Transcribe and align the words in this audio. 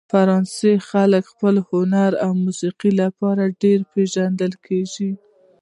فرانسوي 0.11 0.75
خلک 0.89 1.23
د 1.27 1.29
خپل 1.31 1.55
هنر 1.69 2.11
او 2.25 2.29
موسیقۍ 2.45 2.91
لپاره 3.01 3.43
پېژندل 3.91 4.53
کیږي. 4.65 5.11